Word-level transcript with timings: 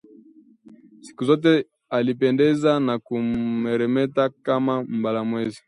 Siku 1.01 1.25
zote 1.25 1.65
alipendeza 1.89 2.79
na 2.79 2.99
kumeremeta 2.99 4.29
kama 4.29 4.83
mbala-mwezi 4.83 5.59